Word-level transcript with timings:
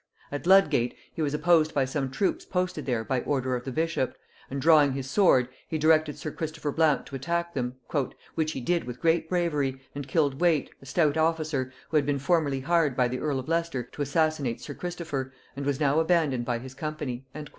At 0.31 0.47
Ludgate 0.47 0.97
he 1.13 1.21
was 1.21 1.35
opposed 1.35 1.75
by 1.75 1.85
some 1.85 2.09
troops 2.09 2.43
posted 2.43 2.87
there 2.87 3.03
by 3.03 3.21
order 3.21 3.55
of 3.55 3.65
the 3.65 3.71
bishop; 3.71 4.15
and 4.49 4.59
drawing 4.59 4.93
his 4.93 5.07
sword, 5.07 5.47
he 5.67 5.77
directed 5.77 6.17
sir 6.17 6.31
Christopher 6.31 6.71
Blount 6.71 7.05
to 7.05 7.15
attack 7.15 7.53
them; 7.53 7.75
"which 8.33 8.53
he 8.53 8.61
did 8.61 8.85
with 8.85 8.99
great 8.99 9.29
bravery, 9.29 9.79
and 9.93 10.07
killed 10.07 10.41
Waite, 10.41 10.71
a 10.81 10.87
stout 10.87 11.17
officer, 11.17 11.71
who 11.89 11.97
had 11.97 12.07
been 12.07 12.17
formerly 12.17 12.61
hired 12.61 12.97
by 12.97 13.07
the 13.07 13.19
earl 13.19 13.37
of 13.37 13.47
Leicester 13.47 13.83
to 13.83 14.01
assassinate 14.01 14.59
sir 14.59 14.73
Christopher, 14.73 15.31
and 15.55 15.67
was 15.67 15.79
now 15.79 15.99
abandoned 15.99 16.45
by 16.45 16.57
his 16.57 16.73
company." 16.73 17.27